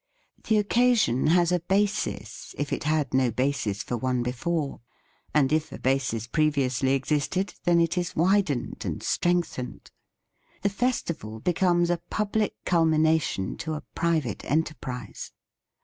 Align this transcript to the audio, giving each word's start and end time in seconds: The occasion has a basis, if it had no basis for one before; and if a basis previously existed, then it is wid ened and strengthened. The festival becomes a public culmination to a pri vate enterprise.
The 0.45 0.57
occasion 0.57 1.27
has 1.27 1.51
a 1.51 1.59
basis, 1.59 2.55
if 2.57 2.73
it 2.73 2.85
had 2.85 3.13
no 3.13 3.29
basis 3.29 3.83
for 3.83 3.97
one 3.97 4.23
before; 4.23 4.81
and 5.31 5.53
if 5.53 5.71
a 5.71 5.77
basis 5.77 6.25
previously 6.25 6.93
existed, 6.93 7.53
then 7.65 7.79
it 7.79 7.99
is 7.99 8.15
wid 8.15 8.47
ened 8.47 8.83
and 8.83 9.03
strengthened. 9.03 9.91
The 10.63 10.69
festival 10.69 11.39
becomes 11.39 11.91
a 11.91 12.01
public 12.09 12.55
culmination 12.65 13.57
to 13.57 13.75
a 13.75 13.81
pri 13.93 14.19
vate 14.21 14.43
enterprise. 14.45 15.33